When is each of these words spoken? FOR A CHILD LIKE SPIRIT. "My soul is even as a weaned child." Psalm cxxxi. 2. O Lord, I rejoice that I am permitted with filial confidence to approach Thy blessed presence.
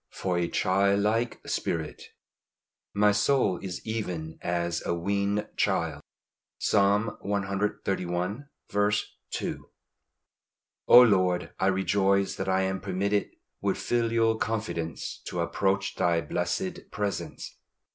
FOR 0.09 0.39
A 0.39 0.47
CHILD 0.47 0.99
LIKE 1.01 1.41
SPIRIT. 1.47 2.05
"My 2.91 3.11
soul 3.11 3.59
is 3.61 3.85
even 3.85 4.39
as 4.41 4.81
a 4.83 4.95
weaned 4.95 5.47
child." 5.57 6.01
Psalm 6.57 7.17
cxxxi. 7.23 9.05
2. 9.31 9.69
O 10.87 11.01
Lord, 11.03 11.51
I 11.59 11.67
rejoice 11.67 12.33
that 12.37 12.49
I 12.49 12.61
am 12.61 12.81
permitted 12.81 13.29
with 13.61 13.77
filial 13.77 14.37
confidence 14.37 15.21
to 15.25 15.39
approach 15.39 15.93
Thy 15.93 16.19
blessed 16.19 16.89
presence. 16.89 17.57